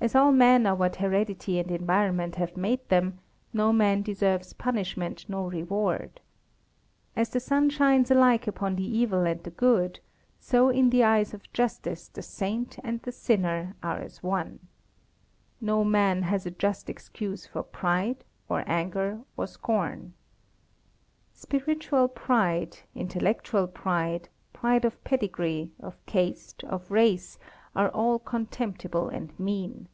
[0.00, 3.18] As all men are what heredity and environment have made them,
[3.52, 6.20] no man deserves punishment nor reward.
[7.16, 9.98] As the sun shines alike upon the evil and the good,
[10.38, 14.60] so in the eyes of justice the saint and the sinner are as one.
[15.60, 20.14] No man has a just excuse for pride, or anger, or scorn.
[21.32, 27.36] Spiritual pride, intellectual pride, pride of pedigree, of caste, of race
[27.76, 29.86] are all contemptible and mean.